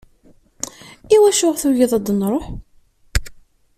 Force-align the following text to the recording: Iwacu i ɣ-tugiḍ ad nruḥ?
Iwacu 1.15 1.45
i 1.47 1.51
ɣ-tugiḍ 1.53 1.91
ad 1.97 2.07
nruḥ? 2.13 2.45